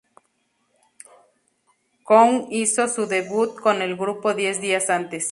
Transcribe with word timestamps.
Jo 1.05 1.27
Kwon 2.07 2.31
hizo 2.59 2.87
su 2.95 3.05
debut 3.15 3.53
con 3.65 3.83
el 3.83 3.93
grupo 4.03 4.33
diez 4.33 4.59
días 4.59 4.89
antes. 4.89 5.25